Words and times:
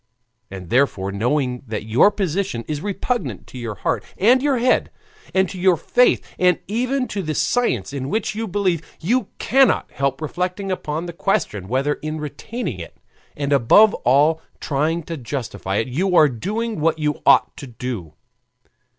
And 0.49 0.71
therefore 0.71 1.11
knowing 1.11 1.61
that 1.67 1.85
your 1.85 2.09
position 2.09 2.65
is 2.67 2.81
repugnant 2.81 3.45
to 3.45 3.59
your 3.59 3.75
heart 3.75 4.03
and 4.17 4.41
your 4.41 4.57
head, 4.57 4.89
and 5.31 5.47
to 5.49 5.59
your 5.59 5.77
faith, 5.77 6.25
and 6.39 6.57
even 6.67 7.07
to 7.09 7.21
the 7.21 7.35
science 7.35 7.93
in 7.93 8.09
which 8.09 8.33
you 8.33 8.47
believe, 8.47 8.81
you 8.99 9.27
cannot 9.37 9.91
help 9.91 10.19
reflecting 10.19 10.71
upon 10.71 11.05
the 11.05 11.13
question 11.13 11.67
whether 11.67 11.93
in 12.01 12.19
retaining 12.19 12.79
it, 12.79 12.97
and 13.37 13.53
above 13.53 13.93
all 14.03 14.41
trying 14.59 15.03
to 15.03 15.17
justify 15.17 15.75
it, 15.75 15.87
you 15.87 16.15
are 16.15 16.27
doing 16.27 16.79
what 16.79 16.97
you 16.97 17.21
ought 17.27 17.55
to 17.57 17.67
do. 17.67 18.15